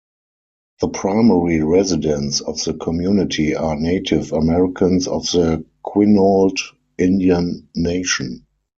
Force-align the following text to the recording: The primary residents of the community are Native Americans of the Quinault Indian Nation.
The 0.79 0.87
primary 0.87 1.61
residents 1.61 2.39
of 2.41 2.59
the 2.63 2.73
community 2.73 3.55
are 3.55 3.75
Native 3.75 4.33
Americans 4.33 5.07
of 5.07 5.27
the 5.27 5.63
Quinault 5.85 6.57
Indian 6.97 7.69
Nation. 7.75 8.47